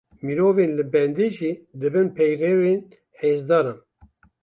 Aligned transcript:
Mirovên 0.25 0.71
li 0.77 0.83
bende 0.93 1.27
jî 1.35 1.51
dibin 1.79 2.07
peyrewên 2.17 2.81
hêzdaran. 3.19 3.79